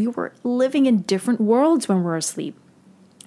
we 0.00 0.06
were 0.06 0.32
living 0.42 0.86
in 0.86 1.02
different 1.02 1.42
worlds 1.42 1.86
when 1.86 2.02
we're 2.02 2.16
asleep. 2.16 2.56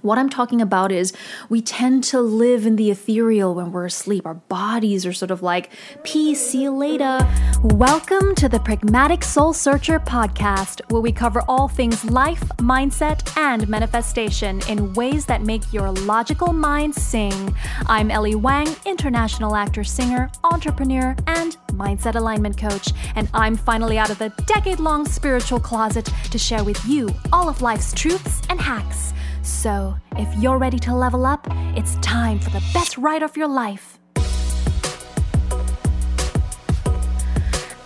What 0.03 0.17
I'm 0.17 0.27
talking 0.27 0.59
about 0.59 0.91
is 0.91 1.13
we 1.47 1.61
tend 1.61 2.03
to 2.05 2.19
live 2.19 2.65
in 2.65 2.75
the 2.75 2.91
ethereal 2.91 3.55
when 3.55 3.71
we're 3.71 3.85
asleep. 3.85 4.25
Our 4.25 4.33
bodies 4.33 5.05
are 5.05 5.13
sort 5.13 5.31
of 5.31 5.41
like, 5.41 5.69
peace, 6.03 6.45
see 6.45 6.63
you 6.63 6.71
later. 6.71 7.25
Welcome 7.63 8.35
to 8.35 8.49
the 8.49 8.59
Pragmatic 8.59 9.23
Soul 9.23 9.53
Searcher 9.53 10.01
podcast, 10.01 10.81
where 10.91 10.99
we 10.99 11.13
cover 11.13 11.41
all 11.47 11.69
things 11.69 12.03
life, 12.03 12.43
mindset, 12.57 13.37
and 13.37 13.65
manifestation 13.69 14.59
in 14.67 14.93
ways 14.93 15.25
that 15.27 15.41
make 15.41 15.71
your 15.71 15.89
logical 15.89 16.51
mind 16.51 16.93
sing. 16.95 17.55
I'm 17.85 18.11
Ellie 18.11 18.35
Wang, 18.35 18.75
international 18.85 19.55
actor, 19.55 19.85
singer, 19.85 20.29
entrepreneur, 20.43 21.15
and 21.27 21.55
mindset 21.67 22.15
alignment 22.15 22.57
coach, 22.57 22.89
and 23.15 23.29
I'm 23.33 23.55
finally 23.55 23.97
out 23.97 24.09
of 24.09 24.19
the 24.19 24.33
decade 24.47 24.81
long 24.81 25.05
spiritual 25.05 25.61
closet 25.61 26.09
to 26.29 26.37
share 26.37 26.65
with 26.65 26.85
you 26.85 27.07
all 27.31 27.47
of 27.47 27.61
life's 27.61 27.93
truths 27.93 28.41
and 28.49 28.59
hacks. 28.59 29.13
So, 29.43 29.95
if 30.15 30.33
you're 30.37 30.57
ready 30.57 30.79
to 30.79 30.95
level 30.95 31.25
up, 31.25 31.45
it's 31.75 31.97
time 31.97 32.39
for 32.39 32.49
the 32.49 32.63
best 32.73 32.97
ride 32.97 33.21
of 33.21 33.35
your 33.35 33.49
life. 33.49 33.99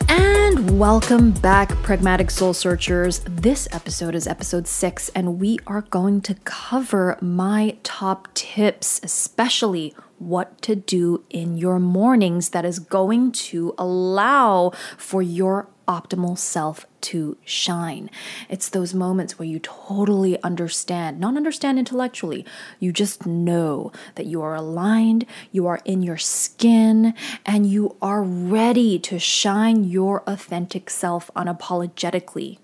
And 0.08 0.80
welcome 0.80 1.32
back, 1.32 1.70
Pragmatic 1.82 2.30
Soul 2.30 2.54
Searchers. 2.54 3.22
This 3.26 3.68
episode 3.72 4.14
is 4.14 4.28
episode 4.28 4.68
six, 4.68 5.10
and 5.10 5.40
we 5.40 5.58
are 5.66 5.82
going 5.82 6.22
to 6.22 6.36
cover 6.44 7.18
my 7.22 7.78
top 7.82 8.32
tips, 8.36 9.02
especially 9.02 9.96
what 10.20 10.62
to 10.62 10.76
do 10.76 11.24
in 11.32 11.58
your 11.58 11.80
mornings 11.80 12.50
that 12.50 12.66
is 12.66 12.78
going 12.78 13.32
to 13.32 13.74
allow 13.80 14.70
for 14.96 15.24
your 15.24 15.70
optimal 15.88 16.38
self 16.38 16.86
to 17.02 17.38
shine. 17.46 18.10
It's 18.50 18.70
those 18.70 18.94
moments 18.94 19.40
where 19.40 19.48
you 19.48 19.60
totally 19.60 20.42
understand, 20.44 21.20
not 21.20 21.38
understand 21.38 21.80
intellectually, 21.80 22.46
you 22.80 22.92
just 22.92 23.26
know 23.26 23.92
that 24.16 24.26
you 24.26 24.42
are 24.42 24.56
aligned, 24.56 25.26
you 25.52 25.66
are 25.68 25.80
in 25.86 26.04
your 26.04 26.18
skin, 26.18 27.14
and 27.46 27.66
you 27.66 27.96
are 28.02 28.24
ready 28.24 29.00
to 29.00 29.20
shine 29.20 29.84
your 29.84 30.24
authentic 30.28 30.90
self 30.90 31.32
unapologetically. 31.36 32.60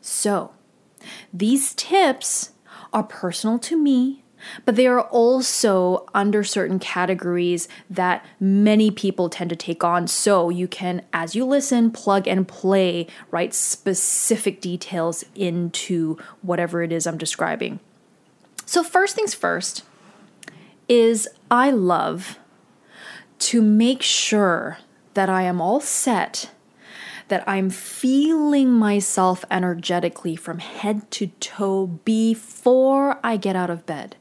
So, 0.00 0.52
these 1.32 1.74
tips 1.74 2.52
are 2.92 3.02
personal 3.02 3.58
to 3.58 3.76
me 3.76 4.23
but 4.64 4.76
they 4.76 4.86
are 4.86 5.00
also 5.00 6.06
under 6.14 6.44
certain 6.44 6.78
categories 6.78 7.68
that 7.88 8.24
many 8.38 8.90
people 8.90 9.28
tend 9.28 9.50
to 9.50 9.56
take 9.56 9.84
on. 9.84 10.06
So 10.06 10.50
you 10.50 10.68
can, 10.68 11.02
as 11.12 11.34
you 11.34 11.44
listen, 11.44 11.90
plug 11.90 12.26
and 12.26 12.46
play, 12.46 13.06
write 13.30 13.54
specific 13.54 14.60
details 14.60 15.24
into 15.34 16.18
whatever 16.42 16.82
it 16.82 16.92
is 16.92 17.06
I'm 17.06 17.18
describing. 17.18 17.80
So, 18.66 18.82
first 18.82 19.14
things 19.14 19.34
first 19.34 19.84
is 20.88 21.28
I 21.50 21.70
love 21.70 22.38
to 23.40 23.60
make 23.60 24.02
sure 24.02 24.78
that 25.14 25.28
I 25.28 25.42
am 25.42 25.60
all 25.60 25.80
set 25.80 26.50
that 27.28 27.44
I'm 27.46 27.70
feeling 27.70 28.70
myself 28.70 29.44
energetically 29.50 30.36
from 30.36 30.58
head 30.58 31.10
to 31.12 31.28
toe 31.40 31.86
before 31.86 33.18
I 33.24 33.36
get 33.36 33.56
out 33.56 33.70
of 33.70 33.86
bed. 33.86 34.16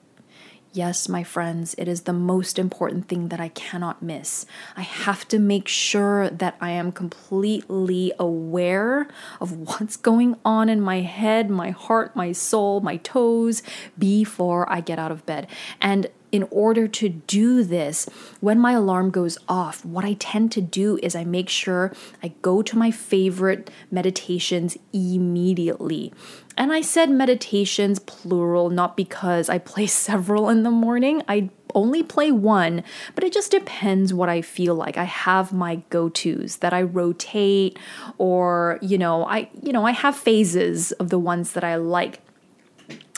Yes, 0.76 1.08
my 1.08 1.24
friends, 1.24 1.76
it 1.78 1.88
is 1.88 2.02
the 2.02 2.14
most 2.14 2.58
important 2.58 3.08
thing 3.08 3.28
that 3.28 3.40
I 3.40 3.50
cannot 3.50 4.02
miss. 4.02 4.48
I 4.76 4.82
have 4.82 5.28
to 5.28 5.38
make 5.38 5.68
sure 5.68 6.32
that 6.32 6.58
I 6.60 6.72
am 6.72 6.92
completely 6.92 8.12
aware 8.18 9.08
of 9.40 9.52
what's 9.52 9.96
going 9.96 10.36
on 10.44 10.70
in 10.70 10.82
my 10.82 11.02
head, 11.02 11.52
my 11.52 11.70
heart, 11.70 12.16
my 12.16 12.32
soul, 12.32 12.82
my 12.82 12.98
toes 12.98 13.62
before 14.00 14.68
I 14.68 14.82
get 14.82 14.98
out 14.98 15.12
of 15.12 15.28
bed. 15.28 15.46
And 15.80 16.08
in 16.32 16.48
order 16.50 16.88
to 16.88 17.10
do 17.10 17.64
this, 17.64 18.10
when 18.42 18.60
my 18.60 18.72
alarm 18.72 19.12
goes 19.12 19.38
off, 19.48 19.86
what 19.86 20.04
I 20.04 20.14
tend 20.14 20.52
to 20.54 20.62
do 20.62 20.98
is 21.04 21.16
I 21.16 21.24
make 21.24 21.48
sure 21.48 21.94
I 22.24 22.30
go 22.42 22.64
to 22.64 22.76
my 22.76 22.90
favorite 22.90 23.70
meditations 23.92 24.76
immediately. 24.92 26.12
And 26.58 26.72
I 26.72 26.82
said 26.82 27.10
meditations 27.10 28.00
plural, 28.00 28.70
not 28.70 28.96
because 28.96 29.50
I 29.50 29.58
play 29.58 29.88
several 29.88 30.50
in 30.50 30.64
the 30.64 30.72
morning. 30.72 31.24
I 31.28 31.50
only 31.76 32.04
play 32.04 32.32
one, 32.32 32.84
but 33.16 33.24
it 33.24 33.34
just 33.34 33.52
depends 33.52 34.14
what 34.14 34.30
I 34.30 34.42
feel 34.42 34.76
like. 34.76 34.98
I 34.98 35.06
have 35.06 35.52
my 35.52 35.78
go-tos 35.90 36.58
that 36.58 36.74
I 36.74 36.84
rotate 36.84 37.80
or, 38.18 38.78
you 38.82 38.98
know, 38.98 39.26
I 39.26 39.50
you 39.62 39.74
know, 39.74 39.86
I 39.86 39.92
have 39.92 40.16
phases 40.16 40.92
of 40.94 41.10
the 41.10 41.20
ones 41.20 41.54
that 41.54 41.64
I 41.64 41.76
like. 41.76 42.20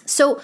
So 0.05 0.41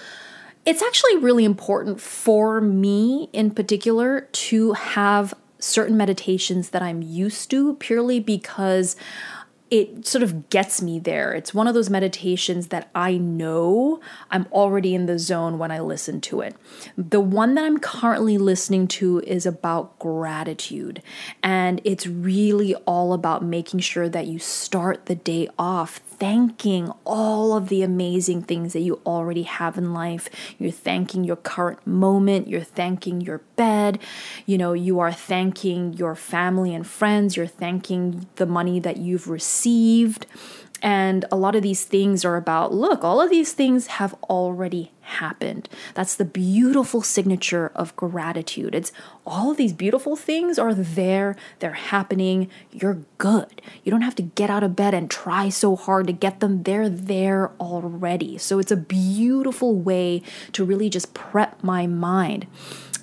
it's 0.64 0.82
actually 0.82 1.16
really 1.16 1.44
important 1.44 2.00
for 2.00 2.60
me 2.60 3.28
in 3.32 3.50
particular 3.50 4.22
to 4.32 4.72
have 4.74 5.34
certain 5.58 5.96
meditations 5.96 6.70
that 6.70 6.82
I'm 6.82 7.02
used 7.02 7.50
to 7.50 7.74
purely 7.76 8.20
because 8.20 8.96
it 9.72 10.06
sort 10.06 10.22
of 10.22 10.50
gets 10.50 10.82
me 10.82 10.98
there. 10.98 11.32
It's 11.32 11.54
one 11.54 11.66
of 11.66 11.72
those 11.72 11.88
meditations 11.88 12.66
that 12.66 12.90
I 12.94 13.16
know 13.16 14.00
I'm 14.30 14.46
already 14.52 14.94
in 14.94 15.06
the 15.06 15.18
zone 15.18 15.56
when 15.56 15.70
I 15.70 15.80
listen 15.80 16.20
to 16.22 16.42
it. 16.42 16.54
The 16.98 17.20
one 17.20 17.54
that 17.54 17.64
I'm 17.64 17.78
currently 17.78 18.36
listening 18.36 18.86
to 18.88 19.20
is 19.20 19.46
about 19.46 19.98
gratitude, 19.98 21.02
and 21.42 21.80
it's 21.84 22.06
really 22.06 22.74
all 22.84 23.14
about 23.14 23.42
making 23.42 23.80
sure 23.80 24.10
that 24.10 24.26
you 24.26 24.38
start 24.38 25.06
the 25.06 25.14
day 25.14 25.48
off 25.58 26.02
thanking 26.22 26.92
all 27.04 27.56
of 27.56 27.68
the 27.68 27.82
amazing 27.82 28.42
things 28.42 28.74
that 28.74 28.80
you 28.80 29.00
already 29.04 29.42
have 29.42 29.76
in 29.76 29.92
life. 29.92 30.28
You're 30.56 30.70
thanking 30.70 31.24
your 31.24 31.34
current 31.34 31.84
moment, 31.84 32.46
you're 32.46 32.60
thanking 32.60 33.20
your 33.22 33.38
bed, 33.56 33.98
you 34.46 34.56
know, 34.56 34.72
you 34.72 35.00
are 35.00 35.12
thanking 35.12 35.94
your 35.94 36.14
family 36.14 36.74
and 36.74 36.86
friends, 36.86 37.36
you're 37.36 37.48
thanking 37.48 38.28
the 38.36 38.46
money 38.46 38.78
that 38.78 38.98
you've 38.98 39.28
received. 39.28 39.61
And 40.84 41.24
a 41.30 41.36
lot 41.36 41.54
of 41.54 41.62
these 41.62 41.84
things 41.84 42.24
are 42.24 42.36
about 42.36 42.74
look, 42.74 43.04
all 43.04 43.20
of 43.20 43.30
these 43.30 43.52
things 43.52 43.86
have 43.86 44.14
already 44.24 44.90
happened. 45.02 45.68
That's 45.94 46.16
the 46.16 46.24
beautiful 46.24 47.02
signature 47.02 47.70
of 47.76 47.94
gratitude. 47.94 48.74
It's 48.74 48.90
all 49.24 49.52
of 49.52 49.56
these 49.56 49.72
beautiful 49.72 50.16
things 50.16 50.58
are 50.58 50.74
there, 50.74 51.36
they're 51.60 51.72
happening, 51.72 52.50
you're 52.72 52.98
good. 53.18 53.62
You 53.84 53.92
don't 53.92 54.02
have 54.02 54.16
to 54.16 54.22
get 54.22 54.50
out 54.50 54.64
of 54.64 54.74
bed 54.74 54.92
and 54.92 55.08
try 55.08 55.50
so 55.50 55.76
hard 55.76 56.08
to 56.08 56.12
get 56.12 56.40
them. 56.40 56.64
They're 56.64 56.88
there 56.88 57.52
already. 57.60 58.36
So 58.38 58.58
it's 58.58 58.72
a 58.72 58.76
beautiful 58.76 59.76
way 59.76 60.22
to 60.52 60.64
really 60.64 60.90
just 60.90 61.14
prep 61.14 61.62
my 61.62 61.86
mind. 61.86 62.48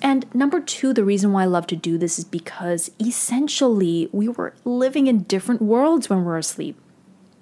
And 0.02 0.32
number 0.34 0.60
two, 0.60 0.92
the 0.92 1.04
reason 1.04 1.32
why 1.32 1.42
I 1.42 1.46
love 1.46 1.66
to 1.68 1.76
do 1.76 1.98
this 1.98 2.18
is 2.18 2.24
because 2.24 2.90
essentially 3.00 4.08
we 4.12 4.28
were 4.28 4.54
living 4.64 5.06
in 5.06 5.24
different 5.24 5.60
worlds 5.60 6.08
when 6.08 6.24
we're 6.24 6.38
asleep. 6.38 6.76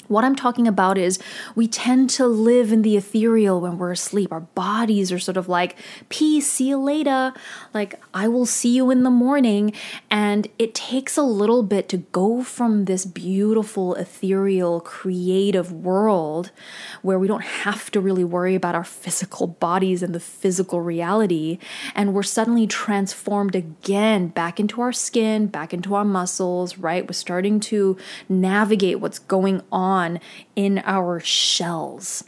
What 0.08 0.24
I'm 0.24 0.34
talking 0.34 0.66
about 0.66 0.96
is 0.96 1.18
we 1.54 1.68
tend 1.68 2.08
to 2.10 2.26
live 2.26 2.72
in 2.72 2.80
the 2.80 2.96
ethereal 2.96 3.60
when 3.60 3.76
we're 3.76 3.92
asleep. 3.92 4.32
Our 4.32 4.40
bodies 4.40 5.12
are 5.12 5.18
sort 5.18 5.36
of 5.36 5.50
like, 5.50 5.76
peace, 6.08 6.50
see 6.50 6.70
you 6.70 6.78
later. 6.78 7.34
Like, 7.74 8.00
I 8.14 8.26
will 8.26 8.46
see 8.46 8.74
you 8.74 8.90
in 8.90 9.02
the 9.02 9.10
morning. 9.10 9.74
And 10.10 10.48
it 10.58 10.74
takes 10.74 11.18
a 11.18 11.22
little 11.22 11.62
bit 11.62 11.90
to 11.90 11.98
go 11.98 12.42
from 12.42 12.86
this 12.86 13.04
beautiful, 13.04 13.94
ethereal, 13.96 14.80
creative 14.80 15.70
world 15.70 16.52
where 17.02 17.18
we 17.18 17.28
don't 17.28 17.44
have 17.44 17.90
to 17.90 18.00
really 18.00 18.24
worry 18.24 18.54
about 18.54 18.74
our 18.74 18.84
physical 18.84 19.46
bodies 19.46 20.02
and 20.02 20.14
the 20.14 20.20
physical 20.20 20.80
reality. 20.80 21.58
And 21.94 22.14
we're 22.14 22.22
suddenly 22.22 22.66
transformed 22.66 23.54
again 23.54 24.28
back 24.28 24.58
into 24.58 24.80
our 24.80 24.92
skin, 24.92 25.48
back 25.48 25.74
into 25.74 25.94
our 25.94 26.04
muscles, 26.04 26.78
right? 26.78 27.06
We're 27.06 27.12
starting 27.12 27.60
to 27.60 27.98
navigate 28.30 29.00
what's 29.00 29.18
going 29.18 29.60
on 29.70 29.97
on 29.98 30.20
in 30.54 30.82
our 30.84 31.20
shells. 31.20 32.24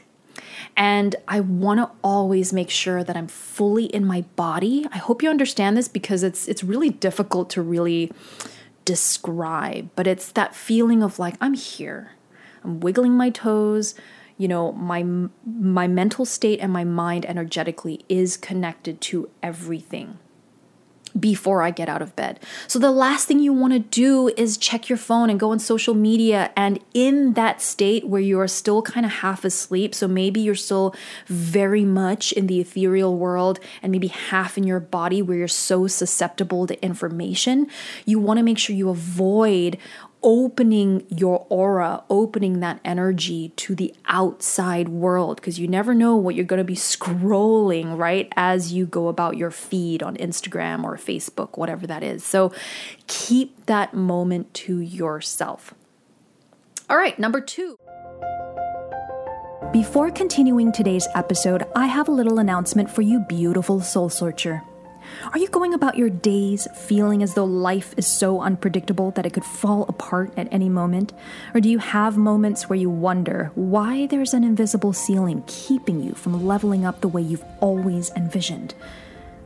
And 0.77 1.17
I 1.27 1.41
want 1.41 1.79
to 1.81 1.91
always 2.03 2.53
make 2.53 2.71
sure 2.71 3.03
that 3.05 3.17
I'm 3.17 3.29
fully 3.29 3.87
in 3.87 4.05
my 4.05 4.23
body. 4.37 4.87
I 4.93 4.99
hope 4.99 5.23
you 5.23 5.31
understand 5.31 5.77
this 5.77 5.89
because 5.89 6.23
it's 6.23 6.49
it's 6.49 6.65
really 6.65 6.91
difficult 6.91 7.51
to 7.51 7.63
really 7.63 8.13
describe, 8.85 9.91
but 9.95 10.07
it's 10.07 10.33
that 10.33 10.55
feeling 10.55 11.03
of 11.03 11.19
like 11.19 11.37
I'm 11.41 11.55
here. 11.55 12.13
I'm 12.65 12.81
wiggling 12.81 13.13
my 13.13 13.31
toes, 13.31 13.95
you 14.37 14.49
know, 14.49 14.73
my 14.73 15.03
my 15.45 15.87
mental 15.87 16.25
state 16.25 16.61
and 16.61 16.73
my 16.73 16.85
mind 16.85 17.27
energetically 17.27 18.05
is 18.09 18.37
connected 18.37 19.01
to 19.03 19.31
everything 19.43 20.19
before 21.19 21.63
I 21.63 21.71
get 21.71 21.89
out 21.89 22.03
of 22.03 22.15
bed. 22.17 22.41
So 22.69 22.79
the 22.79 22.91
last 22.91 23.27
thing 23.27 23.41
you 23.41 23.53
want 23.53 23.73
to 23.73 23.79
do 23.79 24.29
is 24.37 24.57
check 24.57 24.89
your 24.89 24.99
phone 24.99 25.31
and 25.31 25.41
go 25.41 25.51
on 25.51 25.59
social 25.59 25.95
media 25.95 26.53
and 26.57 26.79
in 26.95 27.35
that 27.35 27.61
state 27.61 28.07
where 28.07 28.21
you 28.21 28.39
are 28.41 28.49
still 28.49 28.83
kind 28.83 29.05
of 29.05 29.13
half 29.13 29.45
asleep, 29.45 29.95
so 29.95 30.07
maybe 30.07 30.41
you're 30.41 30.55
still 30.55 30.95
very 31.27 31.85
much 31.85 32.33
in 32.33 32.47
the 32.47 32.61
ethereal 32.61 33.17
world 33.17 33.59
and 33.83 33.91
maybe 33.91 34.09
half 34.09 34.57
in 34.57 34.65
your 34.65 34.81
body 34.81 35.23
where 35.23 35.37
you're 35.37 35.49
so 35.49 35.87
susceptible 35.87 36.67
to 36.67 36.83
information, 36.85 37.67
you 38.05 38.19
want 38.19 38.39
to 38.39 38.43
make 38.43 38.59
sure 38.59 38.77
you 38.77 38.89
avoid 38.89 39.79
opening 40.23 41.07
your 41.09 41.47
aura, 41.49 42.03
opening 42.11 42.61
that 42.61 42.81
energy 42.85 43.51
to 43.57 43.75
the 43.75 43.95
outside 44.07 44.89
world 44.89 45.37
because 45.37 45.59
you 45.59 45.67
never 45.67 45.95
know 45.95 46.17
what 46.17 46.35
you're 46.35 46.45
going 46.45 46.59
to 46.59 46.65
be 46.65 46.75
scrolling, 46.75 47.97
right, 47.97 48.33
as 48.37 48.73
you 48.73 48.87
go 48.87 49.09
about 49.09 49.37
your 49.37 49.51
feed 49.51 50.03
on 50.03 50.17
Instagram 50.17 50.85
or 50.85 50.97
Facebook, 50.97 51.57
whatever 51.57 51.87
that 51.87 52.03
is. 52.03 52.25
So 52.25 52.53
keep 53.07 53.67
that 53.67 53.95
moment 53.95 54.53
to 54.55 54.81
yourself. 54.81 55.75
All 56.89 56.97
right, 56.97 57.19
number 57.19 57.41
two. 57.41 57.77
Before 59.73 60.11
continuing 60.11 60.73
today's 60.73 61.07
episode, 61.15 61.65
I 61.77 61.87
have 61.87 62.09
a 62.09 62.13
little 62.13 62.41
announcement 62.41 62.91
for 62.91 63.03
you, 63.03 63.21
beautiful 63.21 63.81
soul 63.81 64.09
searcher. 64.09 64.63
Are 65.33 65.39
you 65.39 65.49
going 65.49 65.75
about 65.75 65.97
your 65.97 66.11
days 66.11 66.67
feeling 66.75 67.23
as 67.23 67.35
though 67.35 67.45
life 67.45 67.95
is 67.97 68.07
so 68.07 68.41
unpredictable 68.41 69.11
that 69.13 69.27
it 69.27 69.33
could 69.33 69.45
fall 69.45 69.85
apart 69.89 70.33
at 70.37 70.49
any 70.51 70.69
moment? 70.69 71.13
Or 71.55 71.61
do 71.61 71.69
you 71.69 71.79
have 71.79 72.17
moments 72.17 72.69
where 72.69 72.79
you 72.79 72.91
wonder 72.91 73.51
why 73.55 74.07
there's 74.07 74.35
an 74.35 74.45
invisible 74.45 74.93
ceiling 74.93 75.45
keeping 75.47 76.03
you 76.03 76.13
from 76.13 76.47
leveling 76.47 76.85
up 76.85 77.01
the 77.01 77.09
way 77.09 77.23
you've 77.23 77.45
always 77.61 78.11
envisioned? 78.17 78.75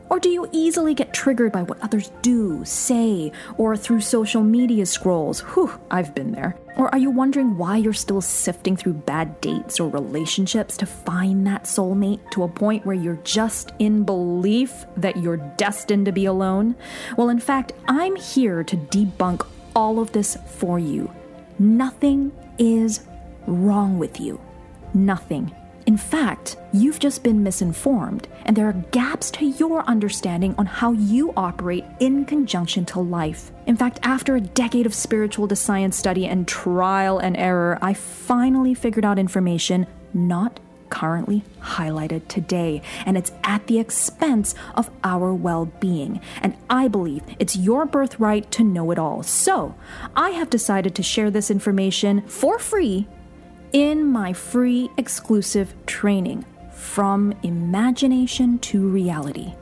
Or 0.09 0.19
do 0.19 0.29
you 0.29 0.47
easily 0.51 0.93
get 0.93 1.13
triggered 1.13 1.51
by 1.51 1.63
what 1.63 1.81
others 1.81 2.11
do, 2.21 2.63
say, 2.63 3.31
or 3.57 3.75
through 3.75 4.01
social 4.01 4.43
media 4.43 4.85
scrolls? 4.85 5.39
Whew, 5.39 5.71
I've 5.89 6.13
been 6.13 6.31
there. 6.31 6.55
Or 6.77 6.93
are 6.93 6.97
you 6.97 7.09
wondering 7.09 7.57
why 7.57 7.77
you're 7.77 7.93
still 7.93 8.21
sifting 8.21 8.75
through 8.75 8.93
bad 8.93 9.39
dates 9.41 9.79
or 9.79 9.89
relationships 9.89 10.77
to 10.77 10.85
find 10.85 11.47
that 11.47 11.63
soulmate 11.63 12.29
to 12.31 12.43
a 12.43 12.47
point 12.47 12.85
where 12.85 12.95
you're 12.95 13.19
just 13.23 13.71
in 13.79 14.03
belief 14.03 14.85
that 14.97 15.17
you're 15.17 15.37
destined 15.37 16.05
to 16.05 16.11
be 16.11 16.25
alone? 16.25 16.75
Well, 17.17 17.29
in 17.29 17.39
fact, 17.39 17.73
I'm 17.87 18.15
here 18.15 18.63
to 18.63 18.77
debunk 18.77 19.47
all 19.75 19.99
of 19.99 20.11
this 20.11 20.37
for 20.45 20.77
you. 20.77 21.11
Nothing 21.57 22.31
is 22.57 23.01
wrong 23.47 23.97
with 23.97 24.19
you. 24.19 24.39
Nothing 24.93 25.53
in 25.85 25.97
fact, 25.97 26.57
you've 26.73 26.99
just 26.99 27.23
been 27.23 27.43
misinformed, 27.43 28.27
and 28.45 28.55
there 28.55 28.67
are 28.67 28.85
gaps 28.91 29.29
to 29.31 29.45
your 29.45 29.83
understanding 29.83 30.55
on 30.57 30.65
how 30.65 30.93
you 30.93 31.31
operate 31.37 31.85
in 31.99 32.25
conjunction 32.25 32.85
to 32.85 32.99
life. 32.99 33.51
In 33.67 33.77
fact, 33.77 33.99
after 34.01 34.35
a 34.35 34.41
decade 34.41 34.87
of 34.87 34.95
spiritual 34.95 35.47
to 35.47 35.55
science 35.55 35.95
study 35.95 36.25
and 36.25 36.47
trial 36.47 37.19
and 37.19 37.37
error, 37.37 37.77
I 37.83 37.93
finally 37.93 38.73
figured 38.73 39.05
out 39.05 39.19
information 39.19 39.85
not 40.13 40.59
currently 40.89 41.43
highlighted 41.61 42.27
today, 42.27 42.81
and 43.05 43.17
it's 43.17 43.31
at 43.43 43.67
the 43.67 43.79
expense 43.79 44.55
of 44.73 44.89
our 45.03 45.33
well 45.33 45.65
being. 45.65 46.19
And 46.41 46.55
I 46.69 46.87
believe 46.87 47.21
it's 47.37 47.55
your 47.55 47.85
birthright 47.85 48.49
to 48.51 48.63
know 48.63 48.89
it 48.91 48.97
all. 48.97 49.21
So 49.21 49.75
I 50.15 50.31
have 50.31 50.49
decided 50.49 50.95
to 50.95 51.03
share 51.03 51.29
this 51.29 51.51
information 51.51 52.21
for 52.27 52.57
free 52.57 53.07
in 53.75 54.05
my 54.05 54.31
free 54.31 54.89
exclusive 54.95 55.73
training 55.85 56.45
from 56.71 57.33
imagination 57.43 58.57
to 58.57 58.87
reality. 58.87 59.53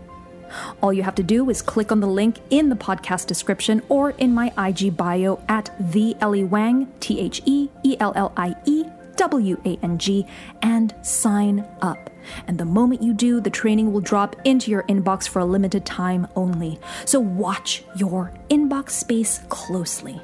All 0.83 0.93
you 0.93 1.01
have 1.01 1.15
to 1.15 1.23
do 1.23 1.49
is 1.49 1.63
click 1.63 1.91
on 1.91 1.99
the 1.99 2.05
link 2.05 2.37
in 2.51 2.69
the 2.69 2.75
podcast 2.75 3.25
description 3.25 3.81
or 3.89 4.11
in 4.11 4.31
my 4.31 4.53
IG 4.55 4.95
bio 4.95 5.41
at 5.49 5.75
the 5.79 6.15
Ellie 6.21 6.43
Wang, 6.43 6.93
T 6.99 7.19
H 7.19 7.41
E 7.47 7.69
E 7.81 7.97
L 7.99 8.13
L 8.15 8.31
I 8.37 8.55
E 8.65 8.85
W 9.15 9.59
A 9.65 9.79
N 9.81 9.97
G, 9.97 10.27
and 10.61 10.93
sign 11.01 11.65
up. 11.81 12.11
And 12.45 12.59
the 12.59 12.65
moment 12.65 13.01
you 13.01 13.15
do, 13.15 13.41
the 13.41 13.49
training 13.49 13.91
will 13.91 13.99
drop 13.99 14.35
into 14.45 14.69
your 14.69 14.83
inbox 14.83 15.27
for 15.27 15.39
a 15.39 15.45
limited 15.45 15.87
time 15.87 16.27
only. 16.35 16.79
So 17.05 17.19
watch 17.19 17.83
your 17.95 18.31
inbox 18.51 18.91
space 18.91 19.39
closely. 19.49 20.21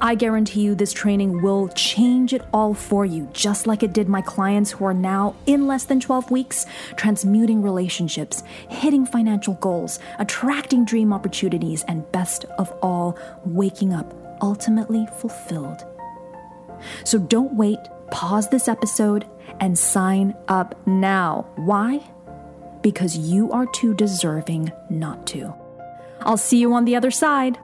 I 0.00 0.14
guarantee 0.14 0.62
you 0.62 0.74
this 0.74 0.92
training 0.92 1.42
will 1.42 1.68
change 1.68 2.32
it 2.32 2.42
all 2.52 2.74
for 2.74 3.04
you, 3.04 3.28
just 3.32 3.66
like 3.66 3.82
it 3.82 3.92
did 3.92 4.08
my 4.08 4.22
clients 4.22 4.70
who 4.70 4.84
are 4.84 4.94
now, 4.94 5.34
in 5.46 5.66
less 5.66 5.84
than 5.84 6.00
12 6.00 6.30
weeks, 6.30 6.66
transmuting 6.96 7.62
relationships, 7.62 8.42
hitting 8.68 9.06
financial 9.06 9.54
goals, 9.54 9.98
attracting 10.18 10.84
dream 10.84 11.12
opportunities, 11.12 11.84
and 11.84 12.10
best 12.12 12.44
of 12.58 12.72
all, 12.82 13.18
waking 13.44 13.92
up 13.92 14.14
ultimately 14.42 15.06
fulfilled. 15.18 15.84
So 17.04 17.18
don't 17.18 17.54
wait, 17.54 17.78
pause 18.10 18.48
this 18.48 18.68
episode, 18.68 19.26
and 19.60 19.78
sign 19.78 20.34
up 20.48 20.86
now. 20.86 21.46
Why? 21.56 22.00
Because 22.82 23.16
you 23.16 23.50
are 23.52 23.66
too 23.66 23.94
deserving 23.94 24.70
not 24.90 25.26
to. 25.28 25.54
I'll 26.20 26.36
see 26.36 26.58
you 26.58 26.72
on 26.74 26.84
the 26.84 26.96
other 26.96 27.10
side. 27.10 27.58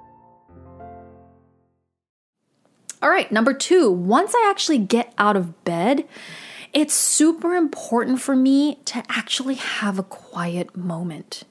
All 3.03 3.11
right, 3.11 3.31
number 3.33 3.53
two, 3.53 3.91
once 3.91 4.33
I 4.33 4.47
actually 4.49 4.79
get 4.79 5.13
out 5.19 5.37
of 5.37 5.65
bed, 5.65 6.07
it's 6.73 6.95
super 6.95 7.57
important 7.57 8.21
for 8.21 8.37
me 8.37 8.77
to 8.85 9.03
actually 9.09 9.57
have 9.57 9.99
a 9.99 10.05
quiet 10.05 10.77
moment. 10.77 11.43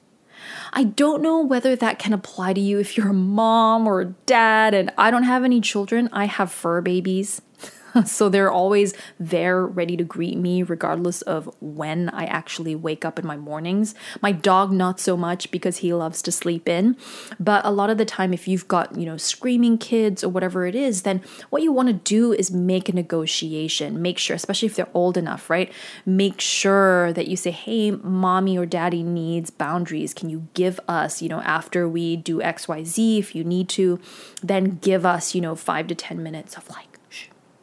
I 0.72 0.84
don't 0.84 1.22
know 1.22 1.40
whether 1.40 1.76
that 1.76 1.98
can 1.98 2.14
apply 2.14 2.54
to 2.54 2.60
you 2.60 2.78
if 2.78 2.96
you're 2.96 3.10
a 3.10 3.14
mom 3.14 3.86
or 3.86 4.00
a 4.00 4.06
dad, 4.24 4.72
and 4.72 4.90
I 4.96 5.10
don't 5.10 5.24
have 5.24 5.44
any 5.44 5.60
children. 5.60 6.08
I 6.10 6.24
have 6.24 6.50
fur 6.50 6.80
babies. 6.80 7.42
so 8.06 8.28
they're 8.28 8.50
always 8.50 8.94
there 9.18 9.64
ready 9.66 9.96
to 9.96 10.04
greet 10.04 10.36
me 10.36 10.62
regardless 10.62 11.22
of 11.22 11.48
when 11.60 12.08
I 12.10 12.24
actually 12.26 12.74
wake 12.74 13.04
up 13.04 13.18
in 13.18 13.26
my 13.26 13.36
mornings. 13.36 13.94
My 14.20 14.32
dog 14.32 14.72
not 14.72 15.00
so 15.00 15.16
much 15.16 15.50
because 15.50 15.78
he 15.78 15.92
loves 15.92 16.22
to 16.22 16.32
sleep 16.32 16.68
in, 16.68 16.96
but 17.38 17.64
a 17.64 17.70
lot 17.70 17.90
of 17.90 17.98
the 17.98 18.04
time 18.04 18.32
if 18.32 18.48
you've 18.48 18.68
got, 18.68 18.96
you 18.96 19.06
know, 19.06 19.16
screaming 19.16 19.78
kids 19.78 20.24
or 20.24 20.28
whatever 20.28 20.66
it 20.66 20.74
is, 20.74 21.02
then 21.02 21.22
what 21.50 21.62
you 21.62 21.72
want 21.72 21.88
to 21.88 21.94
do 21.94 22.32
is 22.32 22.50
make 22.50 22.88
a 22.88 22.92
negotiation. 22.92 24.00
Make 24.00 24.18
sure, 24.18 24.36
especially 24.36 24.66
if 24.66 24.76
they're 24.76 24.88
old 24.94 25.16
enough, 25.16 25.50
right? 25.50 25.72
Make 26.06 26.40
sure 26.40 27.12
that 27.12 27.28
you 27.28 27.36
say, 27.36 27.50
"Hey, 27.50 27.90
mommy 27.90 28.58
or 28.58 28.66
daddy 28.66 29.02
needs 29.02 29.50
boundaries. 29.50 30.14
Can 30.14 30.30
you 30.30 30.48
give 30.54 30.80
us, 30.88 31.22
you 31.22 31.28
know, 31.28 31.40
after 31.40 31.88
we 31.88 32.16
do 32.16 32.40
XYZ 32.40 33.18
if 33.18 33.34
you 33.34 33.44
need 33.44 33.68
to, 33.70 34.00
then 34.42 34.78
give 34.80 35.04
us, 35.04 35.34
you 35.34 35.40
know, 35.40 35.54
5 35.54 35.86
to 35.88 35.94
10 35.94 36.22
minutes 36.22 36.56
of 36.56 36.68
like 36.70 36.91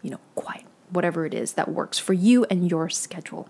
you 0.01 0.11
know, 0.11 0.19
quiet, 0.35 0.65
whatever 0.89 1.25
it 1.25 1.33
is 1.33 1.53
that 1.53 1.69
works 1.69 1.99
for 1.99 2.13
you 2.13 2.45
and 2.45 2.69
your 2.69 2.89
schedule. 2.89 3.49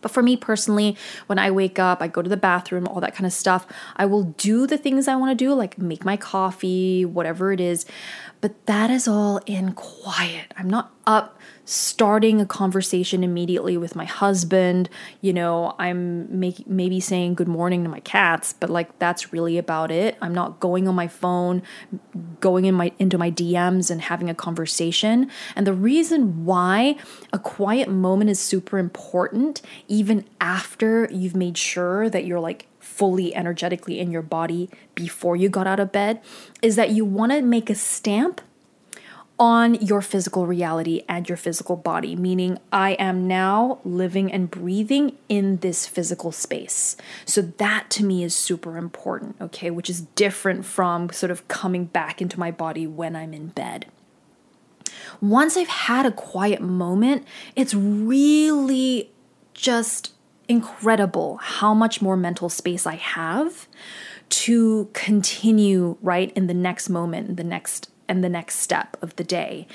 But 0.00 0.10
for 0.10 0.22
me 0.22 0.36
personally, 0.36 0.98
when 1.28 1.38
I 1.38 1.50
wake 1.50 1.78
up, 1.78 2.02
I 2.02 2.08
go 2.08 2.20
to 2.20 2.28
the 2.28 2.36
bathroom, 2.36 2.86
all 2.86 3.00
that 3.00 3.14
kind 3.14 3.26
of 3.26 3.32
stuff, 3.32 3.66
I 3.96 4.04
will 4.04 4.24
do 4.36 4.66
the 4.66 4.76
things 4.76 5.08
I 5.08 5.16
want 5.16 5.30
to 5.30 5.44
do, 5.44 5.54
like 5.54 5.78
make 5.78 6.04
my 6.04 6.18
coffee, 6.18 7.06
whatever 7.06 7.52
it 7.52 7.60
is. 7.60 7.86
But 8.42 8.66
that 8.66 8.90
is 8.90 9.08
all 9.08 9.40
in 9.46 9.72
quiet. 9.72 10.52
I'm 10.58 10.68
not 10.68 10.92
up 11.06 11.38
starting 11.64 12.40
a 12.40 12.46
conversation 12.46 13.24
immediately 13.24 13.76
with 13.76 13.96
my 13.96 14.04
husband. 14.04 14.88
You 15.20 15.32
know, 15.32 15.74
I'm 15.78 16.38
make, 16.38 16.66
maybe 16.66 17.00
saying 17.00 17.34
good 17.34 17.48
morning 17.48 17.82
to 17.84 17.88
my 17.88 18.00
cats, 18.00 18.52
but 18.52 18.70
like 18.70 18.98
that's 18.98 19.32
really 19.32 19.58
about 19.58 19.90
it. 19.90 20.16
I'm 20.20 20.34
not 20.34 20.60
going 20.60 20.86
on 20.88 20.94
my 20.94 21.08
phone, 21.08 21.62
going 22.40 22.64
in 22.66 22.74
my 22.74 22.92
into 22.98 23.18
my 23.18 23.30
DMs 23.30 23.90
and 23.90 24.02
having 24.02 24.28
a 24.28 24.34
conversation. 24.34 25.30
And 25.56 25.66
the 25.66 25.72
reason 25.72 26.44
why 26.44 26.96
a 27.32 27.38
quiet 27.38 27.88
moment 27.88 28.30
is 28.30 28.38
super 28.38 28.78
important 28.78 29.62
even 29.88 30.24
after 30.40 31.08
you've 31.10 31.36
made 31.36 31.56
sure 31.56 32.10
that 32.10 32.24
you're 32.24 32.40
like 32.40 32.66
fully 32.78 33.34
energetically 33.34 33.98
in 33.98 34.10
your 34.10 34.22
body 34.22 34.68
before 34.94 35.36
you 35.36 35.48
got 35.48 35.66
out 35.66 35.80
of 35.80 35.90
bed 35.90 36.20
is 36.62 36.76
that 36.76 36.90
you 36.90 37.04
want 37.04 37.32
to 37.32 37.40
make 37.40 37.70
a 37.70 37.74
stamp 37.74 38.42
on 39.38 39.74
your 39.74 40.00
physical 40.00 40.46
reality 40.46 41.02
and 41.08 41.28
your 41.28 41.36
physical 41.36 41.76
body, 41.76 42.14
meaning 42.14 42.58
I 42.72 42.92
am 42.92 43.26
now 43.26 43.80
living 43.84 44.30
and 44.30 44.50
breathing 44.50 45.16
in 45.28 45.56
this 45.58 45.86
physical 45.86 46.30
space. 46.30 46.96
So 47.24 47.42
that 47.42 47.90
to 47.90 48.04
me 48.04 48.22
is 48.22 48.34
super 48.34 48.76
important, 48.76 49.36
okay, 49.40 49.70
which 49.70 49.90
is 49.90 50.02
different 50.02 50.64
from 50.64 51.10
sort 51.10 51.32
of 51.32 51.48
coming 51.48 51.86
back 51.86 52.22
into 52.22 52.38
my 52.38 52.50
body 52.50 52.86
when 52.86 53.16
I'm 53.16 53.34
in 53.34 53.48
bed. 53.48 53.86
Once 55.20 55.56
I've 55.56 55.68
had 55.68 56.06
a 56.06 56.12
quiet 56.12 56.60
moment, 56.60 57.26
it's 57.56 57.74
really 57.74 59.10
just 59.52 60.12
incredible 60.48 61.38
how 61.38 61.74
much 61.74 62.02
more 62.02 62.16
mental 62.16 62.48
space 62.48 62.86
I 62.86 62.96
have 62.96 63.66
to 64.28 64.88
continue 64.92 65.96
right 66.02 66.32
in 66.32 66.46
the 66.46 66.54
next 66.54 66.88
moment, 66.88 67.36
the 67.36 67.44
next 67.44 67.90
and 68.14 68.24
the 68.24 68.28
next 68.28 68.56
step 68.56 68.96
of 69.02 69.16
the 69.16 69.24
day. 69.24 69.66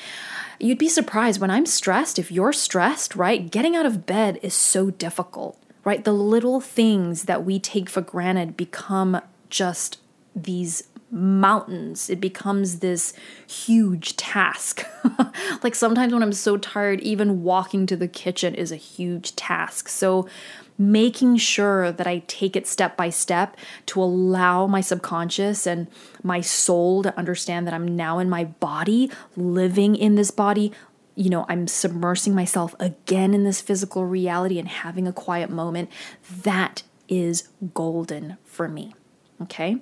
You'd 0.59 0.77
be 0.77 0.89
surprised 0.89 1.39
when 1.39 1.51
I'm 1.51 1.65
stressed, 1.65 2.19
if 2.19 2.31
you're 2.31 2.53
stressed, 2.53 3.15
right? 3.15 3.49
Getting 3.49 3.75
out 3.75 3.85
of 3.85 4.05
bed 4.05 4.39
is 4.41 4.53
so 4.53 4.89
difficult, 4.89 5.61
right? 5.83 6.03
The 6.03 6.13
little 6.13 6.59
things 6.59 7.23
that 7.23 7.45
we 7.45 7.59
take 7.59 7.89
for 7.89 8.01
granted 8.01 8.57
become 8.57 9.21
just 9.49 9.99
these 10.35 10.83
mountains. 11.11 12.09
It 12.09 12.19
becomes 12.19 12.79
this 12.79 13.13
huge 13.47 14.15
task. 14.15 14.85
like 15.63 15.75
sometimes 15.75 16.13
when 16.13 16.23
I'm 16.23 16.33
so 16.33 16.57
tired, 16.57 16.99
even 17.01 17.43
walking 17.43 17.85
to 17.87 17.95
the 17.95 18.07
kitchen 18.07 18.55
is 18.55 18.71
a 18.71 18.75
huge 18.75 19.35
task. 19.35 19.87
So, 19.89 20.27
making 20.81 21.35
sure 21.35 21.91
that 21.91 22.07
I 22.07 22.23
take 22.27 22.55
it 22.55 22.65
step 22.65 22.95
by 22.95 23.09
step 23.09 23.57
to 23.87 24.01
allow 24.01 24.65
my 24.65 24.79
subconscious 24.79 25.67
and 25.67 25.87
my 26.23 26.39
soul 26.39 27.03
to 27.03 27.17
understand 27.17 27.67
that 27.67 27.73
I'm 27.73 27.97
now 27.97 28.17
in 28.19 28.29
my 28.29 28.45
body, 28.45 29.11
living 29.35 29.95
in 29.95 30.15
this 30.15 30.31
body. 30.31 30.71
You 31.15 31.29
know, 31.29 31.45
I'm 31.49 31.65
submersing 31.65 32.33
myself 32.33 32.75
again 32.79 33.33
in 33.33 33.43
this 33.43 33.59
physical 33.59 34.05
reality 34.05 34.57
and 34.57 34.69
having 34.69 35.05
a 35.05 35.11
quiet 35.11 35.49
moment. 35.49 35.89
That 36.43 36.83
is 37.09 37.49
golden 37.73 38.37
for 38.45 38.69
me. 38.69 38.95
Okay. 39.41 39.81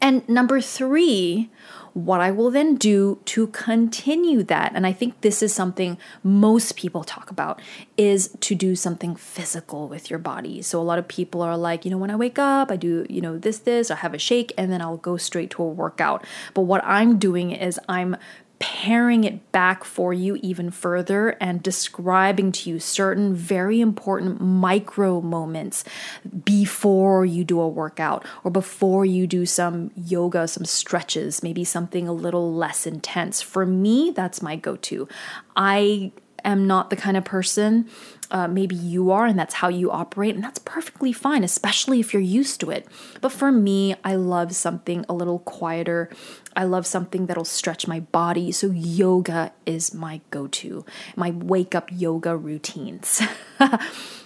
And 0.00 0.28
number 0.28 0.60
three, 0.60 1.50
what 1.94 2.20
I 2.20 2.30
will 2.30 2.50
then 2.50 2.74
do 2.74 3.20
to 3.24 3.46
continue 3.46 4.42
that, 4.42 4.72
and 4.74 4.86
I 4.86 4.92
think 4.92 5.22
this 5.22 5.42
is 5.42 5.54
something 5.54 5.96
most 6.22 6.76
people 6.76 7.04
talk 7.04 7.30
about, 7.30 7.62
is 7.96 8.36
to 8.40 8.54
do 8.54 8.76
something 8.76 9.16
physical 9.16 9.88
with 9.88 10.10
your 10.10 10.18
body. 10.18 10.60
So 10.60 10.78
a 10.78 10.84
lot 10.84 10.98
of 10.98 11.08
people 11.08 11.40
are 11.40 11.56
like, 11.56 11.86
you 11.86 11.90
know, 11.90 11.96
when 11.96 12.10
I 12.10 12.16
wake 12.16 12.38
up, 12.38 12.70
I 12.70 12.76
do, 12.76 13.06
you 13.08 13.22
know, 13.22 13.38
this, 13.38 13.60
this, 13.60 13.90
I 13.90 13.96
have 13.96 14.12
a 14.12 14.18
shake, 14.18 14.52
and 14.58 14.70
then 14.70 14.82
I'll 14.82 14.98
go 14.98 15.16
straight 15.16 15.50
to 15.52 15.62
a 15.62 15.68
workout. 15.68 16.26
But 16.52 16.62
what 16.62 16.84
I'm 16.84 17.18
doing 17.18 17.52
is 17.52 17.80
I'm 17.88 18.18
paring 18.58 19.24
it 19.24 19.52
back 19.52 19.84
for 19.84 20.12
you 20.12 20.36
even 20.36 20.70
further 20.70 21.30
and 21.40 21.62
describing 21.62 22.52
to 22.52 22.70
you 22.70 22.80
certain 22.80 23.34
very 23.34 23.80
important 23.80 24.40
micro 24.40 25.20
moments 25.20 25.84
before 26.44 27.26
you 27.26 27.44
do 27.44 27.60
a 27.60 27.68
workout 27.68 28.24
or 28.44 28.50
before 28.50 29.04
you 29.04 29.26
do 29.26 29.44
some 29.44 29.90
yoga, 29.94 30.48
some 30.48 30.64
stretches, 30.64 31.42
maybe 31.42 31.64
something 31.64 32.08
a 32.08 32.12
little 32.12 32.54
less 32.54 32.86
intense. 32.86 33.42
For 33.42 33.66
me, 33.66 34.10
that's 34.10 34.40
my 34.40 34.56
go 34.56 34.76
to. 34.76 35.06
I 35.54 36.12
am 36.44 36.66
not 36.66 36.90
the 36.90 36.96
kind 36.96 37.16
of 37.16 37.24
person 37.24 37.88
uh, 38.30 38.48
maybe 38.48 38.74
you 38.74 39.10
are 39.10 39.26
and 39.26 39.38
that's 39.38 39.54
how 39.54 39.68
you 39.68 39.90
operate, 39.90 40.34
and 40.34 40.44
that's 40.44 40.58
perfectly 40.58 41.12
fine, 41.12 41.44
especially 41.44 42.00
if 42.00 42.12
you're 42.12 42.22
used 42.22 42.60
to 42.60 42.70
it. 42.70 42.86
But 43.20 43.32
for 43.32 43.52
me, 43.52 43.94
I 44.04 44.14
love 44.16 44.54
something 44.54 45.04
a 45.08 45.14
little 45.14 45.40
quieter. 45.40 46.10
I 46.56 46.64
love 46.64 46.86
something 46.86 47.26
that'll 47.26 47.44
stretch 47.44 47.86
my 47.86 48.00
body. 48.00 48.52
So, 48.52 48.70
yoga 48.70 49.52
is 49.64 49.94
my 49.94 50.20
go 50.30 50.46
to, 50.48 50.84
my 51.14 51.30
wake 51.30 51.74
up 51.74 51.90
yoga 51.92 52.36
routines. 52.36 53.22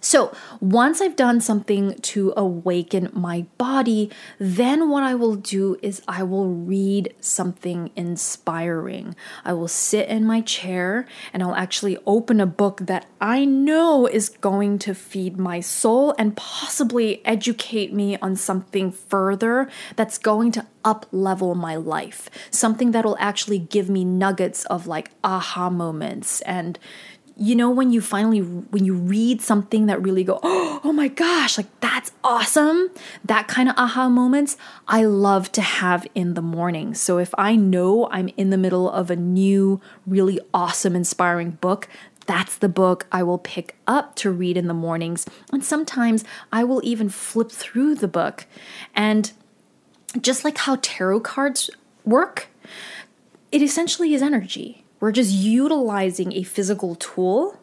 So, 0.00 0.32
once 0.60 1.00
I've 1.00 1.16
done 1.16 1.40
something 1.40 1.94
to 1.94 2.32
awaken 2.36 3.10
my 3.12 3.46
body, 3.58 4.10
then 4.38 4.88
what 4.88 5.02
I 5.02 5.16
will 5.16 5.34
do 5.34 5.76
is 5.82 6.02
I 6.06 6.22
will 6.22 6.48
read 6.48 7.14
something 7.20 7.90
inspiring. 7.96 9.16
I 9.44 9.54
will 9.54 9.66
sit 9.66 10.08
in 10.08 10.24
my 10.24 10.40
chair 10.40 11.04
and 11.32 11.42
I'll 11.42 11.56
actually 11.56 11.98
open 12.06 12.40
a 12.40 12.46
book 12.46 12.82
that 12.86 13.06
I 13.20 13.44
know 13.44 14.06
is 14.06 14.28
going 14.28 14.78
to 14.80 14.94
feed 14.94 15.36
my 15.36 15.58
soul 15.58 16.14
and 16.16 16.36
possibly 16.36 17.20
educate 17.26 17.92
me 17.92 18.16
on 18.18 18.36
something 18.36 18.92
further 18.92 19.68
that's 19.96 20.16
going 20.16 20.52
to 20.52 20.66
up 20.84 21.06
level 21.10 21.54
my 21.54 21.74
life. 21.76 22.30
Something 22.50 22.92
that'll 22.92 23.18
actually 23.18 23.58
give 23.58 23.90
me 23.90 24.04
nuggets 24.04 24.64
of 24.66 24.86
like 24.86 25.10
aha 25.24 25.68
moments 25.70 26.40
and 26.42 26.78
you 27.38 27.54
know 27.54 27.70
when 27.70 27.92
you 27.92 28.00
finally 28.00 28.40
when 28.40 28.84
you 28.84 28.94
read 28.94 29.40
something 29.40 29.86
that 29.86 30.02
really 30.02 30.24
go 30.24 30.40
oh 30.42 30.92
my 30.92 31.08
gosh 31.08 31.56
like 31.56 31.80
that's 31.80 32.10
awesome 32.24 32.90
that 33.24 33.46
kind 33.46 33.68
of 33.68 33.74
aha 33.78 34.08
moments 34.08 34.56
i 34.88 35.04
love 35.04 35.50
to 35.52 35.62
have 35.62 36.06
in 36.14 36.34
the 36.34 36.42
morning 36.42 36.94
so 36.94 37.18
if 37.18 37.32
i 37.38 37.54
know 37.54 38.08
i'm 38.10 38.28
in 38.36 38.50
the 38.50 38.58
middle 38.58 38.90
of 38.90 39.10
a 39.10 39.16
new 39.16 39.80
really 40.06 40.40
awesome 40.52 40.96
inspiring 40.96 41.52
book 41.52 41.88
that's 42.26 42.58
the 42.58 42.68
book 42.68 43.06
I 43.10 43.22
will 43.22 43.38
pick 43.38 43.74
up 43.86 44.14
to 44.16 44.30
read 44.30 44.58
in 44.58 44.66
the 44.66 44.74
mornings. 44.74 45.24
And 45.50 45.64
sometimes 45.64 46.24
I 46.52 46.62
will 46.62 46.82
even 46.84 47.08
flip 47.08 47.50
through 47.50 47.94
the 47.94 48.06
book. 48.06 48.44
And 48.94 49.32
just 50.20 50.44
like 50.44 50.58
how 50.58 50.76
tarot 50.82 51.20
cards 51.20 51.70
work, 52.04 52.48
it 53.50 53.62
essentially 53.62 54.12
is 54.12 54.20
energy. 54.20 54.84
We're 55.00 55.12
just 55.12 55.32
utilizing 55.32 56.32
a 56.32 56.42
physical 56.42 56.94
tool 56.96 57.58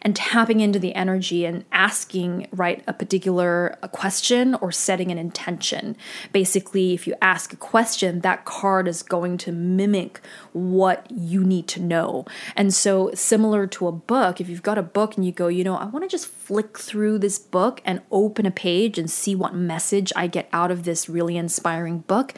and 0.00 0.16
tapping 0.16 0.60
into 0.60 0.78
the 0.78 0.94
energy 0.94 1.44
and 1.44 1.64
asking 1.72 2.48
right 2.52 2.82
a 2.86 2.92
particular 2.92 3.78
a 3.82 3.88
question 3.88 4.54
or 4.56 4.72
setting 4.72 5.10
an 5.10 5.18
intention. 5.18 5.96
Basically 6.32 6.94
if 6.94 7.06
you 7.06 7.14
ask 7.20 7.52
a 7.52 7.56
question 7.56 8.20
that 8.20 8.44
card 8.44 8.88
is 8.88 9.02
going 9.02 9.38
to 9.38 9.52
mimic 9.52 10.20
what 10.52 11.06
you 11.10 11.44
need 11.44 11.68
to 11.68 11.80
know. 11.80 12.24
And 12.56 12.72
so 12.74 13.10
similar 13.14 13.66
to 13.68 13.86
a 13.86 13.92
book 13.92 14.40
if 14.40 14.48
you've 14.48 14.62
got 14.62 14.78
a 14.78 14.82
book 14.82 15.16
and 15.16 15.24
you 15.24 15.32
go 15.32 15.48
you 15.48 15.64
know 15.64 15.76
i 15.76 15.84
want 15.84 16.02
to 16.02 16.08
just 16.08 16.26
flick 16.26 16.78
through 16.78 17.18
this 17.18 17.38
book 17.38 17.80
and 17.84 18.00
open 18.10 18.46
a 18.46 18.50
page 18.50 18.98
and 18.98 19.10
see 19.10 19.34
what 19.34 19.54
message 19.54 20.12
i 20.16 20.26
get 20.26 20.48
out 20.52 20.70
of 20.70 20.84
this 20.84 21.08
really 21.08 21.36
inspiring 21.36 21.98
book 22.00 22.34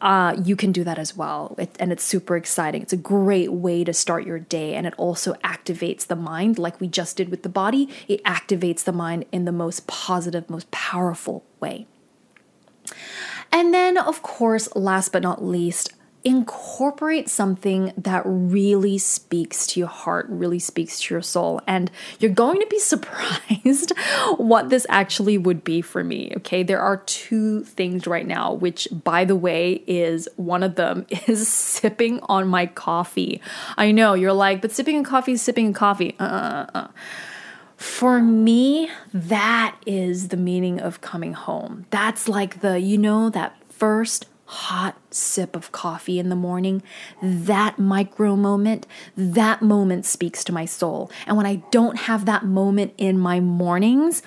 uh, 0.00 0.36
you 0.44 0.56
can 0.56 0.72
do 0.72 0.84
that 0.84 0.98
as 0.98 1.16
well. 1.16 1.54
It, 1.58 1.74
and 1.80 1.90
it's 1.90 2.04
super 2.04 2.36
exciting. 2.36 2.82
It's 2.82 2.92
a 2.92 2.98
great 2.98 3.52
way 3.52 3.82
to 3.84 3.92
start 3.92 4.26
your 4.26 4.38
day. 4.38 4.74
And 4.74 4.86
it 4.86 4.94
also 4.96 5.34
activates 5.34 6.06
the 6.06 6.16
mind, 6.16 6.58
like 6.58 6.80
we 6.80 6.86
just 6.86 7.16
did 7.16 7.30
with 7.30 7.42
the 7.42 7.48
body. 7.48 7.88
It 8.06 8.22
activates 8.24 8.84
the 8.84 8.92
mind 8.92 9.24
in 9.32 9.46
the 9.46 9.52
most 9.52 9.86
positive, 9.86 10.50
most 10.50 10.70
powerful 10.70 11.44
way. 11.60 11.86
And 13.50 13.72
then, 13.72 13.96
of 13.96 14.22
course, 14.22 14.68
last 14.76 15.12
but 15.12 15.22
not 15.22 15.42
least, 15.42 15.94
incorporate 16.26 17.28
something 17.28 17.92
that 17.96 18.20
really 18.26 18.98
speaks 18.98 19.64
to 19.64 19.78
your 19.78 19.88
heart, 19.88 20.26
really 20.28 20.58
speaks 20.58 20.98
to 21.00 21.14
your 21.14 21.22
soul. 21.22 21.60
And 21.68 21.88
you're 22.18 22.32
going 22.32 22.58
to 22.60 22.66
be 22.66 22.78
surprised 22.80 23.92
what 24.36 24.68
this 24.68 24.86
actually 24.88 25.38
would 25.38 25.62
be 25.62 25.80
for 25.80 26.02
me. 26.02 26.32
Okay, 26.38 26.64
there 26.64 26.80
are 26.80 26.96
two 26.96 27.62
things 27.62 28.08
right 28.08 28.26
now, 28.26 28.52
which, 28.52 28.88
by 29.04 29.24
the 29.24 29.36
way, 29.36 29.84
is 29.86 30.28
one 30.34 30.64
of 30.64 30.74
them 30.74 31.06
is 31.28 31.46
sipping 31.46 32.18
on 32.24 32.48
my 32.48 32.66
coffee. 32.66 33.40
I 33.76 33.92
know 33.92 34.14
you're 34.14 34.32
like, 34.32 34.60
but 34.60 34.72
sipping 34.72 34.96
on 34.96 35.04
coffee 35.04 35.32
is 35.32 35.42
sipping 35.42 35.68
on 35.68 35.72
coffee. 35.74 36.16
Uh, 36.18 36.24
uh, 36.24 36.66
uh. 36.74 36.88
For 37.76 38.20
me, 38.20 38.90
that 39.14 39.76
is 39.86 40.28
the 40.28 40.36
meaning 40.36 40.80
of 40.80 41.02
coming 41.02 41.34
home. 41.34 41.86
That's 41.90 42.26
like 42.26 42.62
the, 42.62 42.80
you 42.80 42.98
know, 42.98 43.30
that 43.30 43.54
first 43.68 44.26
hot 44.46 44.96
sip 45.10 45.56
of 45.56 45.72
coffee 45.72 46.18
in 46.18 46.28
the 46.28 46.36
morning, 46.36 46.82
that 47.20 47.78
micro 47.78 48.36
moment, 48.36 48.86
that 49.16 49.60
moment 49.60 50.06
speaks 50.06 50.44
to 50.44 50.52
my 50.52 50.64
soul. 50.64 51.10
And 51.26 51.36
when 51.36 51.46
I 51.46 51.56
don't 51.70 51.96
have 51.96 52.24
that 52.26 52.44
moment 52.44 52.94
in 52.96 53.18
my 53.18 53.40
mornings, 53.40 54.22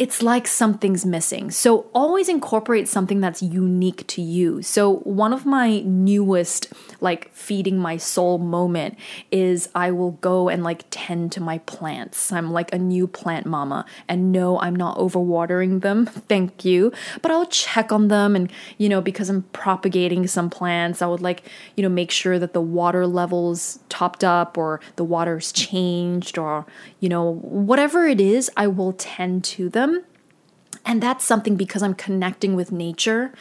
it's 0.00 0.22
like 0.22 0.46
something's 0.46 1.04
missing. 1.04 1.50
So 1.50 1.84
always 1.92 2.30
incorporate 2.30 2.88
something 2.88 3.20
that's 3.20 3.42
unique 3.42 4.06
to 4.06 4.22
you. 4.22 4.62
So 4.62 5.00
one 5.00 5.34
of 5.34 5.44
my 5.44 5.80
newest 5.80 6.72
like 7.02 7.30
feeding 7.34 7.76
my 7.76 7.98
soul 7.98 8.38
moment 8.38 8.96
is 9.30 9.68
I 9.74 9.90
will 9.90 10.12
go 10.12 10.48
and 10.48 10.64
like 10.64 10.86
tend 10.88 11.32
to 11.32 11.42
my 11.42 11.58
plants. 11.58 12.32
I'm 12.32 12.50
like 12.50 12.72
a 12.72 12.78
new 12.78 13.06
plant 13.06 13.44
mama 13.44 13.84
and 14.08 14.32
no, 14.32 14.58
I'm 14.60 14.74
not 14.74 14.96
overwatering 14.96 15.82
them. 15.82 16.06
Thank 16.30 16.64
you. 16.64 16.94
But 17.20 17.30
I'll 17.30 17.46
check 17.46 17.92
on 17.92 18.08
them 18.08 18.34
and 18.34 18.50
you 18.78 18.88
know 18.88 19.02
because 19.02 19.28
I'm 19.28 19.42
propagating 19.52 20.26
some 20.26 20.48
plants, 20.48 21.02
I 21.02 21.08
would 21.08 21.20
like, 21.20 21.42
you 21.76 21.82
know, 21.82 21.90
make 21.90 22.10
sure 22.10 22.38
that 22.38 22.54
the 22.54 22.62
water 22.62 23.06
levels 23.06 23.80
topped 23.90 24.24
up 24.24 24.56
or 24.56 24.80
the 24.96 25.04
water's 25.04 25.52
changed 25.52 26.38
or 26.38 26.64
you 27.00 27.10
know, 27.10 27.34
whatever 27.42 28.06
it 28.06 28.20
is, 28.20 28.50
I 28.56 28.66
will 28.66 28.94
tend 28.94 29.44
to 29.44 29.68
them 29.68 29.89
and 30.84 31.02
that's 31.02 31.24
something 31.24 31.56
because 31.56 31.82
I'm 31.82 31.94
connecting 31.94 32.54
with 32.54 32.72
nature, 32.72 33.32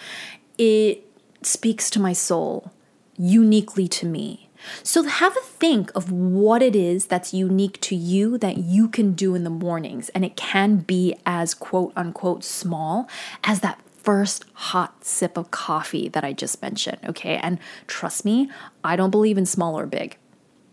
it 0.58 1.06
speaks 1.42 1.90
to 1.92 2.00
my 2.00 2.14
soul 2.14 2.72
uniquely 3.18 3.88
to 3.88 4.06
me. 4.06 4.50
So 4.84 5.04
have 5.04 5.36
a 5.38 5.42
think 5.42 5.92
of 5.96 6.12
what 6.12 6.62
it 6.62 6.76
is 6.76 7.06
that's 7.06 7.34
unique 7.34 7.80
to 7.82 7.96
you 7.96 8.38
that 8.40 8.58
you 8.58 8.90
can 8.90 9.14
do 9.14 9.36
in 9.36 9.44
the 9.44 9.50
mornings. 9.50 10.10
And 10.10 10.26
it 10.26 10.36
can 10.36 10.78
be 10.78 11.16
as 11.26 11.54
quote 11.54 11.94
unquote 11.96 12.44
small 12.44 13.10
as 13.44 13.62
that 13.62 13.80
first 14.04 14.46
hot 14.54 15.04
sip 15.06 15.38
of 15.38 15.52
coffee 15.52 16.10
that 16.10 16.24
I 16.24 16.34
just 16.34 16.62
mentioned. 16.62 17.00
Okay. 17.08 17.38
And 17.38 17.60
trust 17.88 18.26
me, 18.26 18.50
I 18.84 18.96
don't 18.96 19.12
believe 19.12 19.38
in 19.38 19.46
small 19.46 19.78
or 19.78 19.86
big. 19.86 20.18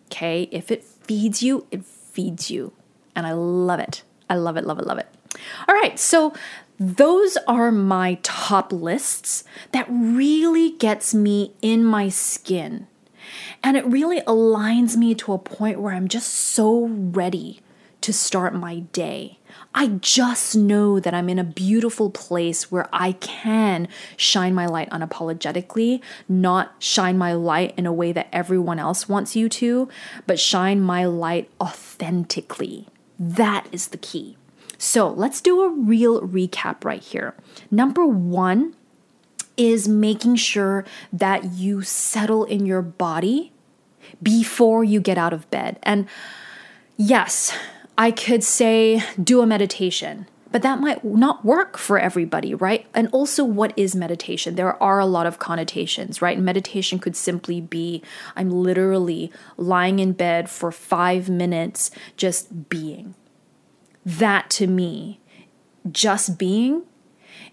Okay. 0.06 0.48
If 0.50 0.70
it 0.70 0.84
feeds 0.84 1.42
you, 1.42 1.66
it 1.70 1.84
feeds 1.84 2.50
you. 2.50 2.72
And 3.14 3.26
I 3.26 3.32
love 3.32 3.80
it. 3.80 4.02
I 4.28 4.34
love 4.34 4.56
it, 4.56 4.64
love 4.64 4.78
it, 4.78 4.86
love 4.86 4.98
it. 4.98 5.08
All 5.68 5.74
right, 5.74 5.98
so 5.98 6.32
those 6.78 7.36
are 7.48 7.72
my 7.72 8.18
top 8.22 8.72
lists 8.72 9.44
that 9.72 9.86
really 9.88 10.72
gets 10.72 11.14
me 11.14 11.54
in 11.62 11.84
my 11.84 12.08
skin. 12.08 12.86
And 13.62 13.76
it 13.76 13.86
really 13.86 14.20
aligns 14.22 14.96
me 14.96 15.14
to 15.16 15.32
a 15.32 15.38
point 15.38 15.80
where 15.80 15.94
I'm 15.94 16.08
just 16.08 16.32
so 16.32 16.86
ready 16.86 17.60
to 18.02 18.12
start 18.12 18.54
my 18.54 18.80
day. 18.80 19.38
I 19.74 19.88
just 19.88 20.54
know 20.54 21.00
that 21.00 21.12
I'm 21.12 21.28
in 21.28 21.38
a 21.38 21.44
beautiful 21.44 22.08
place 22.10 22.70
where 22.70 22.88
I 22.92 23.12
can 23.12 23.88
shine 24.16 24.54
my 24.54 24.66
light 24.66 24.88
unapologetically, 24.90 26.00
not 26.28 26.74
shine 26.78 27.18
my 27.18 27.32
light 27.32 27.74
in 27.76 27.84
a 27.84 27.92
way 27.92 28.12
that 28.12 28.28
everyone 28.32 28.78
else 28.78 29.08
wants 29.08 29.34
you 29.34 29.48
to, 29.48 29.88
but 30.26 30.38
shine 30.38 30.80
my 30.80 31.04
light 31.04 31.50
authentically. 31.60 32.86
That 33.18 33.66
is 33.72 33.88
the 33.88 33.98
key. 33.98 34.36
So 34.78 35.08
let's 35.08 35.40
do 35.40 35.62
a 35.62 35.70
real 35.70 36.20
recap 36.20 36.84
right 36.84 37.02
here. 37.02 37.34
Number 37.70 38.06
one 38.06 38.74
is 39.56 39.88
making 39.88 40.36
sure 40.36 40.84
that 41.12 41.52
you 41.52 41.82
settle 41.82 42.44
in 42.44 42.66
your 42.66 42.82
body 42.82 43.52
before 44.22 44.84
you 44.84 45.00
get 45.00 45.18
out 45.18 45.32
of 45.32 45.50
bed. 45.50 45.78
And 45.82 46.06
yes, 46.96 47.56
I 47.98 48.10
could 48.10 48.44
say 48.44 49.02
do 49.22 49.40
a 49.40 49.46
meditation, 49.46 50.26
but 50.52 50.62
that 50.62 50.80
might 50.80 51.04
not 51.04 51.44
work 51.44 51.78
for 51.78 51.98
everybody, 51.98 52.54
right? 52.54 52.86
And 52.94 53.08
also, 53.12 53.44
what 53.44 53.72
is 53.76 53.96
meditation? 53.96 54.54
There 54.54 54.80
are 54.82 54.98
a 54.98 55.06
lot 55.06 55.26
of 55.26 55.38
connotations, 55.38 56.20
right? 56.20 56.38
Meditation 56.38 56.98
could 56.98 57.16
simply 57.16 57.60
be 57.60 58.02
I'm 58.36 58.50
literally 58.50 59.32
lying 59.56 59.98
in 59.98 60.12
bed 60.12 60.50
for 60.50 60.70
five 60.70 61.28
minutes 61.28 61.90
just 62.16 62.68
being. 62.68 63.14
That 64.06 64.48
to 64.50 64.66
me, 64.66 65.20
just 65.90 66.38
being, 66.38 66.84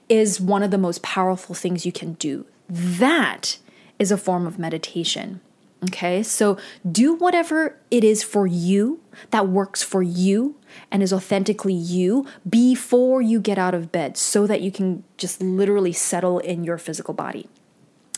is 0.08 0.40
one 0.40 0.64
of 0.64 0.72
the 0.72 0.78
most 0.78 1.02
powerful 1.02 1.56
things 1.56 1.86
you 1.86 1.92
can 1.92 2.14
do. 2.14 2.46
That 2.70 3.58
is 4.00 4.12
a 4.12 4.18
form 4.18 4.46
of 4.46 4.60
meditation. 4.60 5.42
Okay, 5.86 6.24
so 6.24 6.58
do 6.90 7.14
whatever 7.14 7.78
it 7.92 8.06
is 8.06 8.24
for 8.24 8.48
you 8.48 9.02
that 9.32 9.50
works 9.50 9.84
for 9.84 10.02
you 10.02 10.56
and 10.90 11.04
is 11.04 11.12
authentically 11.12 11.74
you 11.74 12.26
before 12.50 13.22
you 13.22 13.42
get 13.42 13.58
out 13.58 13.74
of 13.74 13.92
bed 13.92 14.16
so 14.16 14.48
that 14.48 14.62
you 14.62 14.72
can 14.72 15.04
just 15.18 15.42
literally 15.42 15.92
settle 15.92 16.40
in 16.40 16.64
your 16.64 16.78
physical 16.78 17.14
body. 17.14 17.50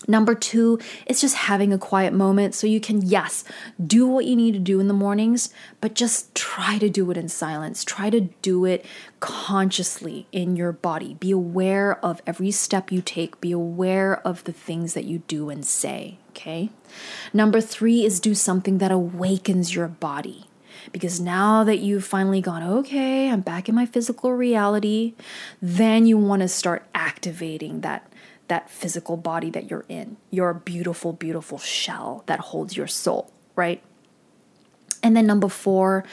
Number 0.07 0.35
two 0.35 0.79
is 1.07 1.21
just 1.21 1.35
having 1.35 1.74
a 1.74 1.77
quiet 1.77 2.13
moment 2.13 2.55
so 2.55 2.67
you 2.67 2.79
can, 2.79 3.01
yes, 3.01 3.43
do 3.85 4.07
what 4.07 4.25
you 4.25 4.35
need 4.35 4.53
to 4.53 4.59
do 4.59 4.79
in 4.79 4.88
the 4.88 4.93
mornings, 4.93 5.50
but 5.81 5.95
just 5.95 6.33
try 6.35 6.77
to 6.77 6.89
do 6.89 7.09
it 7.12 7.17
in 7.17 7.29
silence. 7.29 7.83
Try 7.83 8.09
to 8.09 8.21
do 8.41 8.65
it 8.65 8.85
consciously 9.19 10.27
in 10.31 10.55
your 10.55 10.71
body. 10.71 11.15
Be 11.15 11.31
aware 11.31 12.03
of 12.05 12.21
every 12.27 12.51
step 12.51 12.91
you 12.91 13.01
take, 13.01 13.41
be 13.41 13.51
aware 13.51 14.19
of 14.25 14.43
the 14.43 14.53
things 14.53 14.93
that 14.93 15.05
you 15.05 15.19
do 15.27 15.50
and 15.50 15.65
say, 15.65 16.19
okay? 16.29 16.69
Number 17.33 17.62
three 17.62 18.05
is 18.05 18.19
do 18.19 18.35
something 18.35 18.77
that 18.77 18.91
awakens 18.91 19.75
your 19.75 19.88
body. 19.88 20.45
Because 20.91 21.19
now 21.19 21.63
that 21.63 21.79
you've 21.79 22.05
finally 22.05 22.41
gone, 22.41 22.62
okay, 22.62 23.29
I'm 23.29 23.41
back 23.41 23.67
in 23.67 23.75
my 23.75 23.85
physical 23.85 24.33
reality, 24.33 25.15
then 25.62 26.05
you 26.05 26.17
want 26.17 26.41
to 26.43 26.47
start 26.47 26.85
activating 26.93 27.81
that 27.81 28.07
that 28.47 28.69
physical 28.69 29.17
body 29.17 29.49
that 29.49 29.69
you're 29.69 29.85
in, 29.89 30.17
your 30.31 30.53
beautiful, 30.53 31.13
beautiful 31.13 31.57
shell 31.57 32.23
that 32.27 32.39
holds 32.39 32.77
your 32.77 32.87
soul, 32.87 33.31
right? 33.55 33.81
And 35.05 35.15
then 35.15 35.27
number 35.27 35.49
four, 35.49 36.03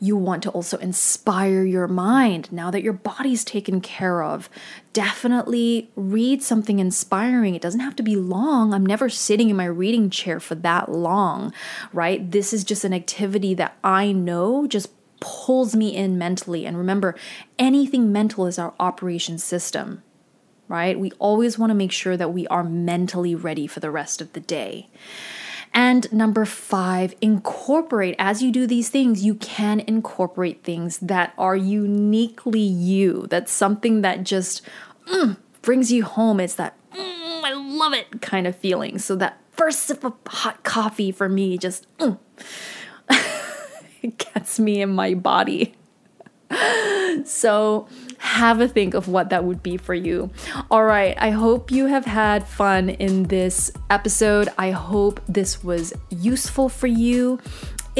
you 0.00 0.16
want 0.16 0.42
to 0.42 0.50
also 0.50 0.76
inspire 0.78 1.62
your 1.62 1.86
mind. 1.86 2.50
Now 2.50 2.72
that 2.72 2.82
your 2.82 2.92
body's 2.92 3.44
taken 3.44 3.80
care 3.80 4.24
of, 4.24 4.50
definitely 4.92 5.88
read 5.94 6.42
something 6.42 6.80
inspiring. 6.80 7.54
It 7.54 7.62
doesn't 7.62 7.78
have 7.78 7.94
to 7.94 8.02
be 8.02 8.16
long. 8.16 8.74
I'm 8.74 8.84
never 8.84 9.08
sitting 9.08 9.50
in 9.50 9.56
my 9.56 9.66
reading 9.66 10.10
chair 10.10 10.40
for 10.40 10.56
that 10.56 10.90
long, 10.90 11.52
right? 11.92 12.28
This 12.28 12.52
is 12.52 12.64
just 12.64 12.82
an 12.82 12.92
activity 12.92 13.54
that 13.54 13.76
I 13.84 14.10
know 14.10 14.66
just 14.66 14.88
pulls 15.20 15.76
me 15.76 15.94
in 15.94 16.18
mentally. 16.18 16.66
And 16.66 16.76
remember, 16.76 17.14
anything 17.56 18.10
mental 18.10 18.46
is 18.46 18.58
our 18.58 18.74
operation 18.80 19.38
system 19.38 20.02
right? 20.70 20.98
We 20.98 21.10
always 21.18 21.58
want 21.58 21.70
to 21.70 21.74
make 21.74 21.90
sure 21.90 22.16
that 22.16 22.32
we 22.32 22.46
are 22.46 22.62
mentally 22.62 23.34
ready 23.34 23.66
for 23.66 23.80
the 23.80 23.90
rest 23.90 24.20
of 24.20 24.32
the 24.32 24.40
day. 24.40 24.88
And 25.74 26.10
number 26.12 26.44
five, 26.44 27.14
incorporate. 27.20 28.14
As 28.18 28.40
you 28.40 28.52
do 28.52 28.66
these 28.66 28.88
things, 28.88 29.24
you 29.24 29.34
can 29.34 29.80
incorporate 29.80 30.62
things 30.62 30.98
that 30.98 31.34
are 31.36 31.56
uniquely 31.56 32.60
you. 32.60 33.26
That's 33.28 33.52
something 33.52 34.02
that 34.02 34.22
just 34.22 34.62
mm, 35.06 35.36
brings 35.60 35.90
you 35.90 36.04
home. 36.04 36.38
It's 36.38 36.54
that, 36.54 36.76
mm, 36.92 37.44
I 37.44 37.52
love 37.52 37.92
it 37.92 38.20
kind 38.22 38.46
of 38.46 38.54
feeling. 38.54 38.98
So 38.98 39.16
that 39.16 39.38
first 39.52 39.80
sip 39.80 40.04
of 40.04 40.14
hot 40.26 40.62
coffee 40.62 41.10
for 41.10 41.28
me 41.28 41.58
just 41.58 41.86
mm, 41.98 42.18
it 44.02 44.18
gets 44.18 44.60
me 44.60 44.82
in 44.82 44.90
my 44.90 45.14
body. 45.14 45.74
so 47.24 47.88
have 48.30 48.60
a 48.60 48.68
think 48.68 48.94
of 48.94 49.08
what 49.08 49.30
that 49.30 49.42
would 49.44 49.60
be 49.60 49.76
for 49.76 49.92
you. 49.92 50.30
All 50.70 50.84
right, 50.84 51.16
I 51.18 51.30
hope 51.30 51.72
you 51.72 51.86
have 51.86 52.04
had 52.04 52.46
fun 52.46 52.88
in 52.88 53.24
this 53.24 53.72
episode. 53.90 54.48
I 54.56 54.70
hope 54.70 55.20
this 55.28 55.64
was 55.64 55.92
useful 56.10 56.68
for 56.68 56.86
you 56.86 57.40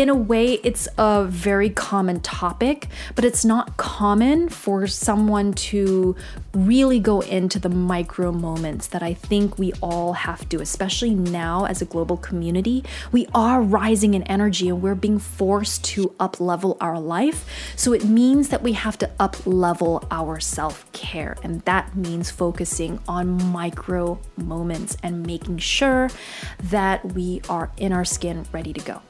in 0.01 0.09
a 0.09 0.15
way, 0.15 0.55
it's 0.65 0.89
a 0.97 1.27
very 1.27 1.69
common 1.69 2.21
topic, 2.21 2.89
but 3.15 3.23
it's 3.23 3.45
not 3.45 3.77
common 3.77 4.49
for 4.49 4.87
someone 4.87 5.53
to 5.53 6.17
really 6.55 6.99
go 6.99 7.21
into 7.21 7.59
the 7.59 7.69
micro 7.69 8.33
moments 8.33 8.87
that 8.89 9.03
I 9.03 9.13
think 9.13 9.59
we 9.59 9.75
all 9.83 10.15
have 10.15 10.49
to, 10.49 10.61
especially 10.63 11.15
now 11.15 11.67
as 11.67 11.83
a 11.83 11.85
global 11.85 12.17
community. 12.17 12.83
We 13.13 13.27
are 13.35 13.61
rising 13.61 14.15
in 14.15 14.23
energy 14.23 14.71
and 14.71 14.81
we're 14.81 14.95
being 14.95 15.19
forced 15.19 15.85
to 15.93 16.15
up 16.19 16.41
level 16.41 16.79
our 16.81 16.99
life. 16.99 17.45
So 17.77 17.93
it 17.93 18.05
means 18.05 18.49
that 18.49 18.63
we 18.63 18.73
have 18.73 18.97
to 18.99 19.11
up 19.21 19.47
level 19.47 20.03
our 20.11 20.41
self 20.41 20.91
care. 20.93 21.37
And 21.43 21.61
that 21.63 21.95
means 21.95 22.31
focusing 22.31 23.01
on 23.07 23.29
micro 23.53 24.19
moments 24.39 24.97
and 25.03 25.27
making 25.27 25.59
sure 25.59 26.09
that 26.65 27.05
we 27.13 27.43
are 27.51 27.71
in 27.77 27.93
our 27.93 28.07
skin 28.07 28.47
ready 28.51 28.73
to 28.73 28.81
go. 28.81 29.03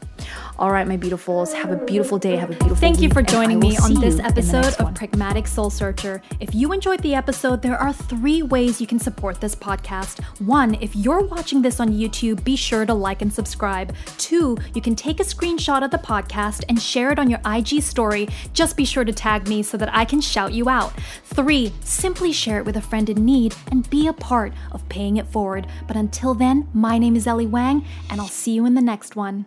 All 0.59 0.71
right, 0.71 0.87
my 0.87 0.97
beautifuls, 0.97 1.55
have 1.55 1.71
a 1.71 1.77
beautiful 1.77 2.19
day. 2.19 2.37
Have 2.37 2.51
a 2.51 2.53
beautiful 2.53 2.77
Thank 2.77 3.01
you 3.01 3.09
for 3.09 3.23
joining 3.23 3.59
me 3.59 3.77
on 3.79 3.95
this 3.95 4.19
episode 4.19 4.75
of. 4.79 4.95
Pragmatic 4.95 5.47
Soul 5.47 5.71
Searcher. 5.71 6.21
If 6.38 6.55
you 6.55 6.73
enjoyed 6.73 7.01
the 7.01 7.14
episode, 7.14 7.62
there 7.62 7.79
are 7.79 7.93
three 7.93 8.43
ways 8.43 8.81
you 8.81 8.87
can 8.87 8.99
support 8.99 9.40
this 9.40 9.55
podcast. 9.55 10.23
One, 10.38 10.75
if 10.83 10.95
you're 10.95 11.23
watching 11.23 11.62
this 11.62 11.81
on 11.81 11.90
YouTube, 11.90 12.45
be 12.45 12.57
sure 12.57 12.85
to 12.85 12.93
like 12.93 13.23
and 13.23 13.33
subscribe. 13.33 13.95
Two, 14.19 14.59
you 14.75 14.83
can 14.83 14.95
take 14.95 15.21
a 15.21 15.25
screenshot 15.25 15.83
of 15.83 15.90
the 15.90 15.99
podcast 15.99 16.64
and 16.69 16.81
share 16.81 17.11
it 17.11 17.19
on 17.19 17.31
your 17.31 17.40
IG 17.47 17.83
story. 17.83 18.29
Just 18.53 18.77
be 18.77 18.85
sure 18.85 19.05
to 19.05 19.12
tag 19.12 19.49
me 19.49 19.62
so 19.62 19.77
that 19.79 19.95
I 19.95 20.05
can 20.05 20.21
shout 20.21 20.53
you 20.53 20.69
out. 20.69 20.93
Three, 21.25 21.73
simply 21.83 22.33
share 22.33 22.59
it 22.59 22.66
with 22.66 22.77
a 22.77 22.83
friend 22.83 23.09
in 23.09 23.25
need 23.25 23.55
and 23.71 23.88
be 23.88 24.07
a 24.09 24.12
part 24.12 24.53
of 24.73 24.87
paying 24.90 25.16
it 25.16 25.27
forward. 25.27 25.66
But 25.87 25.97
until 25.97 26.35
then, 26.35 26.69
my 26.75 26.99
name 26.99 27.16
is 27.16 27.27
Ellie 27.27 27.47
Wang, 27.47 27.87
and 28.11 28.21
I'll 28.21 28.29
see 28.29 28.53
you 28.53 28.66
in 28.66 28.75
the 28.75 28.83
next 28.83 29.16
one. 29.16 29.47